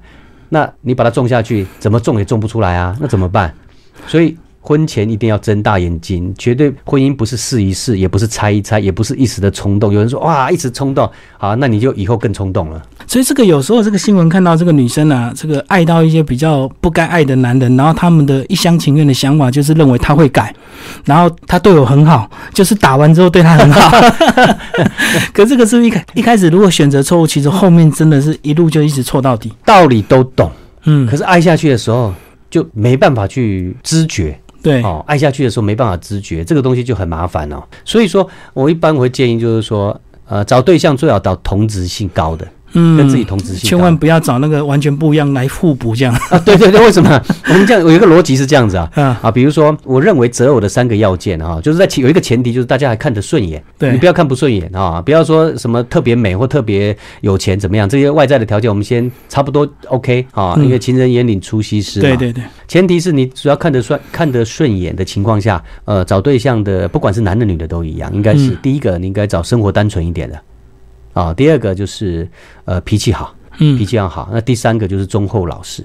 [0.51, 3.51] 那你把它种下去，怎么种也种不出来啊，那怎么办？
[4.07, 9.92] 所以婚前一定要睁大眼睛，绝对婚姻不是试一试，也不是猜一猜，也不是一时的冲动。
[9.92, 12.83] 有人说哇，一时冲动，好，那你就以后更冲动了。
[13.07, 20.55] 所以这个有时候这个新闻看到这个女生啊，这个爱到一些比较不该爱的男人，然后他们的一厢情愿的想法就是认为他会改，
[21.05, 24.00] 然后他对我很好，就是打完之后对他很好。
[25.35, 29.53] 可这个是不是一开一开始如果选择错误，其实后面真的是一路就一直错到底。
[29.62, 30.50] 道理都懂，
[30.85, 32.14] 嗯可，是爱下去的时候
[32.48, 34.40] 就没办法去知觉。
[34.64, 37.62] 对，哦，爱下去的时候没办法知觉，这个东西就很麻烦哦。
[37.85, 42.97] 所以说我一般会建议就是说，呃，找对象最好找同质性高的，嗯。
[42.97, 46.15] 跟自己同质性千万不要找那个完全不一样来互补这样。
[46.31, 47.21] 啊，对对对，为什么？
[47.49, 48.89] 我们这样有一个逻辑是这样子啊。
[48.95, 53.93] 啊，啊，比如说，我认为择偶的三个要件啊，就是在其有一个前提，就是大家还看得顺眼，对。
[53.93, 60.65] 你不要看不顺眼啊，不要说什么特别美或特别有钱怎么样，这些外在的条件我们先差不多 OK 啊，嗯。
[60.65, 62.09] 因为情人眼里出西施嘛。
[62.09, 68.59] 对对对，前提是你只要看得顺看得顺眼的情况下，呃，找对象的不管是男的女的都一样，应该是、嗯。
[68.63, 70.41] 第一个你应该找生活单纯一点的，
[71.14, 72.29] 啊，第二个就是
[72.66, 75.83] 呃脾气好，嗯脾气要好，那第三个就是忠厚老实。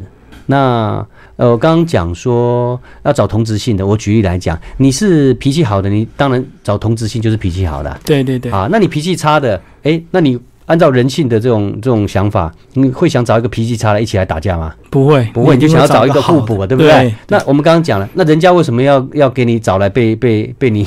[0.47, 8.67] 那呃，我刚刚讲说要找同质性的，我举例来讲，你是脾气好的，你当然找同质性就是脾气好的啊对对对，啊。
[8.71, 14.73] 那你脾气差的，诶，那你按照人性的这种这种想法，你会想找一个脾气差的一起来打架吗？
[14.89, 16.91] 不会不会，你就想要找一个互补啊，对不对？
[16.91, 20.83] 对，那我们刚刚讲了，那人家为什么要要给你找来被被被你，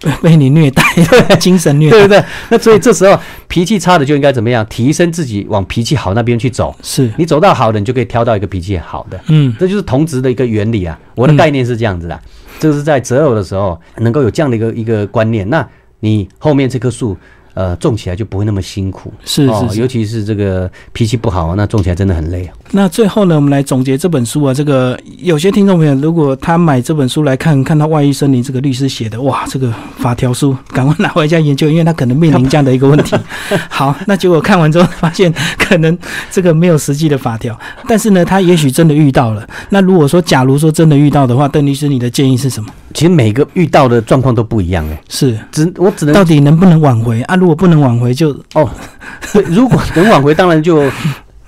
[0.00, 0.82] 被 被你虐待，
[1.40, 2.24] 精神虐待，对不对？
[2.50, 4.64] 那所以这时候脾气差的就应该怎么样？
[4.66, 6.74] 提升自己往脾气好那边去走。
[6.82, 10.98] 是，你走到好的，你就可以挑到一个脾气好的，嗯，这就是同值的一个原理啊。
[11.14, 12.20] 我的概念是这样子的，
[12.58, 15.66] 这是在择偶的时候能够有这样的一个一个观念，那
[16.00, 17.16] 你后面这棵树。
[17.58, 22.54] 呃，种起来就不会那么辛苦，是哦是是尤其是这个脾气不好，那种起来真的很累啊。
[22.70, 24.54] 那最后呢，我们来总结这本书啊。
[24.54, 33.16] 这个有些听众朋友，如果他买这本书来看，看到外遇森林这个律师写的，哇，这个法条书，赶快拿回家研究，因为他可能面临这样的一个问题。
[33.68, 35.98] 好，那结果看完之后发现，可能
[36.30, 39.44] 这个没有实际的法条，但是呢，他也许真的遇到了。
[39.70, 42.70] 那如果说，假如说真的遇到的话，邓律师，你的建议是什么？
[42.98, 47.36] 其实每个遇到的状况都不一样哎，是，只我只能到底能不能挽回啊？
[47.36, 48.68] 如果不能挽回，就哦，
[49.32, 50.82] 对，如果能挽回，当然就。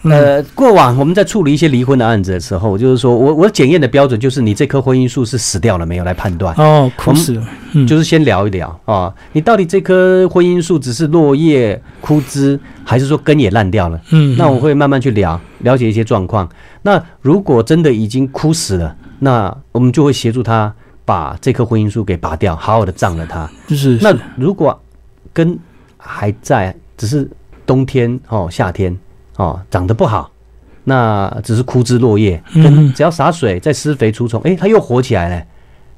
[0.03, 14.01] 嗯呃，过往我们在处理一些离婚的案子的时候，就是说我我检验的标准就是你这棵婚姻树是死掉了没有来判断，哦，枯死了，嗯，就是先聊一聊啊，你到底这棵婚姻树只是落叶枯枝，还是说根也烂掉了？
[14.11, 16.49] 嗯，那我会慢慢去聊，了解一些状况。
[16.81, 20.75] 那如果真的已经枯死了，那我们就会协助他
[21.11, 23.51] 把这棵婚姻树给拔掉，好好的葬了它。
[23.67, 24.81] 就是那如果
[25.33, 25.59] 根
[25.97, 27.29] 还在，只是
[27.67, 28.97] 冬天哦，夏天
[29.35, 30.31] 哦长得不好，
[30.85, 35.45] 那只是枯枝落叶，嗯根只要洒水再施肥除虫，诶，它又活起来了。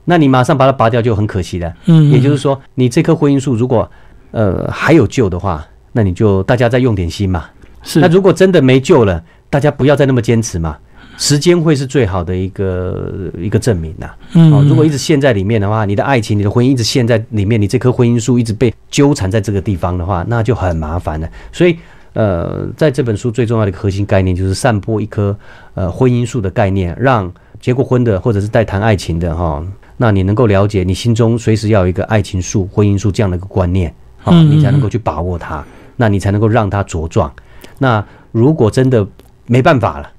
[0.07, 1.71] 那你马上把它拔掉就很可惜了。
[1.85, 3.91] 嗯，也就是说，你这棵婚姻树如果
[4.31, 7.45] 呃还有救的话，那你就大家再用点心嘛。
[7.83, 10.79] 是那如果真的没救了，大家不要再那么坚持嘛。
[11.19, 21.29] 时间会是最好的一个一个证明呐、嗯哦，如果一直陷在里面的话，你的爱情、你的婚姻一直陷在里面，你这棵婚姻树一直被纠缠在这个地方的话，那就很麻烦了。
[21.53, 21.77] 所以，
[22.15, 25.37] 呃，在这本书最重要的一个核心概念就是散播一棵
[25.75, 29.65] 呃婚姻树的概念，让结过婚的或者是在谈爱情的哈、
[29.99, 33.95] 那你能够了解，你心中随时要有一个爱情树、婚姻树这样的一个观念，
[34.25, 35.65] 啊、你才能够去把握它，
[35.97, 37.33] 那你才能够让它茁壮。
[37.79, 39.07] 那如果真的
[39.47, 40.11] 没办法了，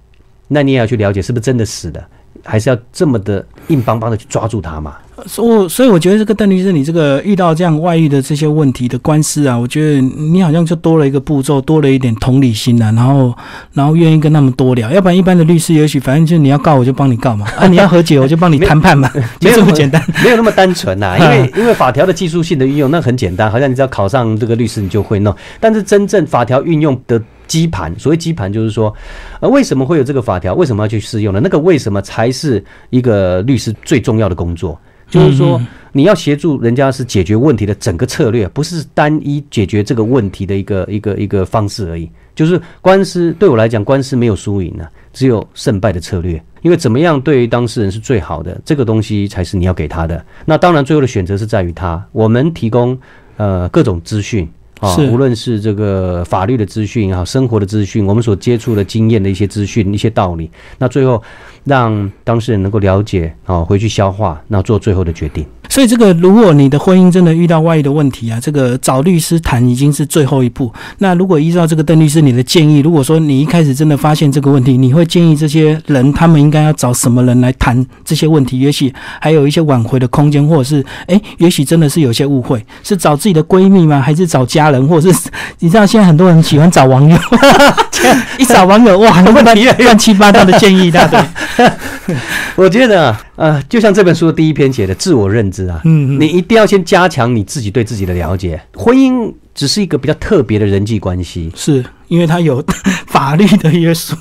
[0.53, 2.03] 那你也要去了解是不是真的死的，
[2.43, 4.95] 还是要这么的硬邦邦的去抓住他嘛？
[5.27, 13.33] 所以所以我觉得这个邓律师，你这个遇到这样外遇的这些问题的官司啊，我觉得你好像就多了一个步骤，多了一点同理心啊，然后
[13.73, 20.03] 然后愿意跟他们多聊，要不然一般的律师也许反正就你要告我就帮你告嘛， 啊你要和解我就帮你谈判嘛，没有这么简单。
[20.23, 27.21] 没有那么单纯呐、因为因为法条的技术性的运用那很简单，好像你只要考上这个律师你就会弄，但是真正法条运用的
[27.53, 28.91] 基盘，所谓基盘就是说，
[29.39, 30.55] 呃，为什么会有这个法条？
[30.55, 31.39] 为什么要去适用呢？
[31.39, 34.75] 那个为什么才是一个律师最重要的工作？
[35.07, 42.09] 就是说，你要协助人家是解决问题的整个策略，不是单一解决这个问题的一个一个一个方式而已。
[42.33, 46.43] 就是官司对我来讲，官司没有输赢啊，只有胜败的策略。
[46.63, 50.25] 因为怎么样对于当事人是最好的，这个东西才是你要给他的。
[50.43, 52.03] 那当然，最后的选择是在于他。
[52.13, 52.97] 我们提供
[53.37, 54.49] 呃各种资讯。
[54.83, 61.23] 啊是，无论是这个法律的资讯也好，生活的资讯，我们所接触的经验的一些资讯、一些道理，那最后
[61.63, 65.45] 让当事人能够了解，啊，回去消化，那做最后的决定。
[65.69, 70.71] 所以这个，如果你的婚姻真的遇到外遇的问题啊，这个找律师谈已经是最后一步。
[70.99, 78.59] 那如果依照这个邓律师你的建议，如果说你一开始真的发现这个问题，你会建议这些人他们应该要找什么人来谈这些问题？
[78.59, 83.99] 也许还有一些挽回的空间，或者是诶，也许真的是有些误会，是找自己的闺蜜吗？
[83.99, 84.87] 还是找家人？
[84.87, 87.17] 或者是你知道现在很多人喜欢找网友，
[88.37, 91.19] 一找网友哇，乱乱七八糟的建议一大堆。
[92.55, 98.61] 我觉得啊，呃，就像这本书的第一篇写的自我认知啊，嗯嗯你一定要先加强你自己对自己的了解。
[98.75, 102.63] 婚姻只是一个比较特别的人际关系，是因为它有
[103.07, 104.15] 法律的约束，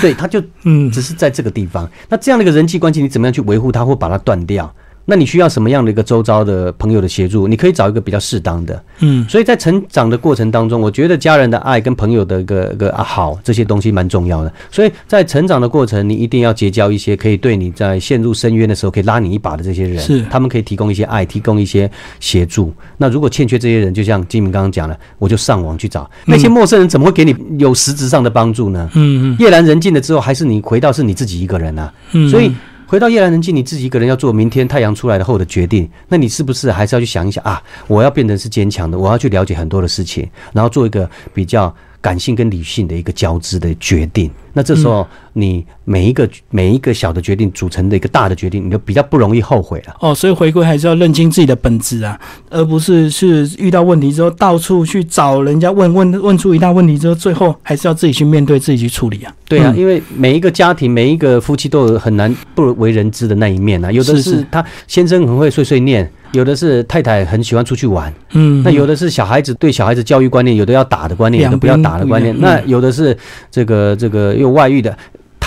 [0.00, 1.88] 对，它就嗯只是在这个地方。
[2.08, 4.72] 那这样的一个人际关系，你怎么样去维护它或把它断掉？
[5.10, 7.48] 那你需要什么样的一个周遭的朋友的协助？
[7.48, 8.84] 你可以找一个比较适当的。
[8.98, 14.52] 嗯所以在成长的过程当中，我觉得家人的爱跟朋友的一个一个啊好这些东西蛮重要的。
[14.70, 21.90] 所以在成长的过程，你一定要结交一些可以对你在陷入深渊的时候可以拉你一把的这些人，是他们可以提供一些爱，提供一些
[22.20, 22.70] 协助。
[22.98, 28.90] 那如果欠缺这些人，就像金明刚刚讲了，我就上网去找那些陌生人，怎么会给你有实质上的帮助呢？
[28.92, 31.90] 嗯嗯夜阑人静了之后，还是你回到是你自己一个人啊。
[32.12, 32.52] 嗯，所以
[32.88, 37.62] 回到夜阑人静，你自己一个人要做明天太阳出来的后的决定，那你是不是还是要去想一想啊？
[37.86, 44.30] 我要变成是坚强的，我要去了解很多的事情，然后做一个比较感性跟理性的一个交织的决定。
[44.54, 49.94] 那这时候你每一个每一个小的决定组成的一个大的决定，你就比较不容易后悔了。
[50.00, 52.18] 哦，所以回归还是要认清自己的本质啊，
[52.50, 59.32] 而不是是遇到问题之后到处去找人家问问问出一大问题之后，最后还是要自己去面对，自己去处理啊。
[59.46, 63.92] 对啊，嗯因为每一个家庭、每一个夫妻都有很难不为人知的那一面啊。
[63.92, 72.38] 有的是他先生很会碎碎念，有的是太太很喜欢出去玩，嗯，那有的是小孩子对小孩子教育观念，有的要打的观念，有的不要打的观念。
[72.38, 73.16] 那有的是
[73.50, 74.96] 这个这个又外遇的，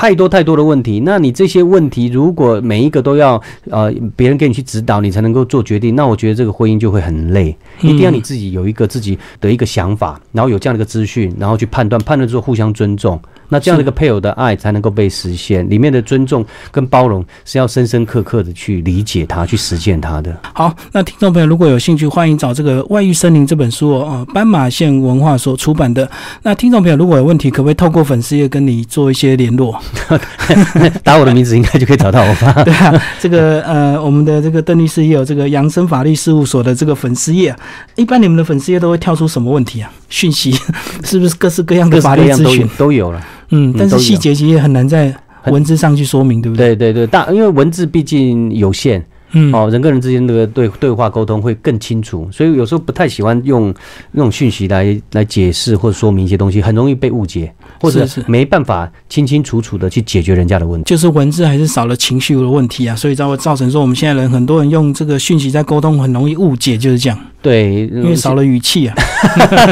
[0.02, 0.99] 太多太多的问题。
[1.02, 3.39] 那你这些问题，如果每一个都要
[3.70, 7.56] 呃别人给你去指导，你才能够做决定，那我觉得这个婚姻就会很累。
[7.82, 13.20] 嗯一定要你自己有一个自己的一个想法，然后有这样的一个资讯，然后去判断，判断之后互相尊重。
[13.49, 20.36] 那这样的一个配偶的爱才能够被实现，里面的尊重跟包容是要深深刻刻的去理解它，去实践它的。
[20.54, 26.10] 好，那听众朋友如果有兴趣，欢迎找这个《外遇森林》这本书哦，呃，斑马线文化所出版的。
[26.41, 29.78] 那听众朋友如果有问题，可不可以透过粉丝页跟你做一些联络？
[31.04, 32.52] 打我的名字应该就可以找到我吧？
[32.64, 37.60] 对啊，这个呃，我们的这个邓律师也有这个扬生法律事务所的这个粉丝页、啊，
[37.96, 39.92] 一般你们的粉丝页都会跳出什么问题啊？
[40.10, 40.52] 讯息
[41.04, 42.92] 是不是各式各样的法律咨询都有？
[42.92, 43.22] 都有了。
[43.50, 45.14] 嗯，但是细节其实也很难在
[45.48, 46.76] 文字上去说明，对不对？
[46.76, 49.04] 对对对，大因为文字毕竟有限
[49.34, 53.74] 嗯，哦，人跟人之间的对对话沟通会更清楚，所以有时候不太喜欢用
[54.12, 58.26] 那种讯息来来解释或者说明一些东西，很容易被误解，或者是是。
[58.28, 60.88] 没办法清清楚楚的去解决人家的问题。
[60.88, 68.96] 就是文字还是少了情绪的问题啊，所以才会造成说我们现在人很多人用这个讯息在沟通很容易误解，就是这样，对，因为少了语气啊，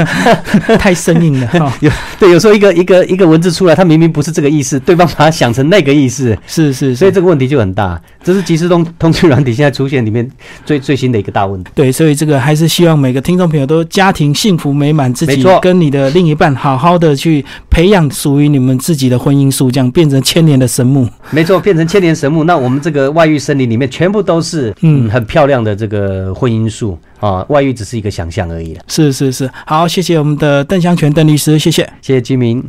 [0.80, 1.48] 太生硬了
[1.82, 8.00] 有、对，有时候一个一个一个文字出来，它明明不是这个意思，对方把它想成那个意思，是是，所以这个问题就很大。
[8.22, 10.30] 这是即时通通讯软体现在出现里面
[10.66, 11.72] 最最新的一个大问题。
[11.74, 21.08] 对，所以这个还是希望每个听众朋友都家庭幸福美满，自己跟你的另一半好好的去培养属于你们自己的婚姻树，这样变成千年的神木。
[21.30, 25.06] 没错，变成千年神木，那我们这个外遇森林里面全部都是嗯。
[25.06, 28.82] 嗯很漂亮的这个婚姻树啊，外遇只是一个想象而已了。
[28.88, 31.84] 是是是，好，谢谢我们的邓香全邓律师，谢谢。
[32.02, 32.64] 谢谢居民。